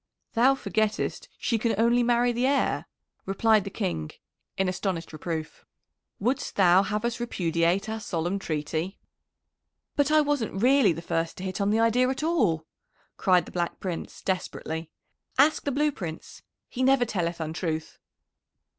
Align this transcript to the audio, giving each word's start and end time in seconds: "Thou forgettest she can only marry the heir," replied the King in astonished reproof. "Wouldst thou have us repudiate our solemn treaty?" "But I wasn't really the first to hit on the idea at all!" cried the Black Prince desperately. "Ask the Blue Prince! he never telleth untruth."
"Thou 0.33 0.55
forgettest 0.55 1.29
she 1.37 1.59
can 1.59 1.75
only 1.77 2.01
marry 2.01 2.31
the 2.31 2.47
heir," 2.47 2.87
replied 3.27 3.65
the 3.65 3.69
King 3.69 4.09
in 4.57 4.67
astonished 4.67 5.13
reproof. 5.13 5.63
"Wouldst 6.19 6.55
thou 6.55 6.81
have 6.81 7.05
us 7.05 7.19
repudiate 7.19 7.87
our 7.87 7.99
solemn 7.99 8.39
treaty?" 8.39 8.97
"But 9.95 10.09
I 10.09 10.19
wasn't 10.21 10.63
really 10.63 10.91
the 10.91 11.03
first 11.03 11.37
to 11.37 11.43
hit 11.43 11.61
on 11.61 11.69
the 11.69 11.79
idea 11.79 12.09
at 12.09 12.23
all!" 12.23 12.65
cried 13.17 13.45
the 13.45 13.51
Black 13.51 13.79
Prince 13.79 14.23
desperately. 14.23 14.89
"Ask 15.37 15.65
the 15.65 15.71
Blue 15.71 15.91
Prince! 15.91 16.41
he 16.67 16.81
never 16.81 17.05
telleth 17.05 17.39
untruth." 17.39 17.99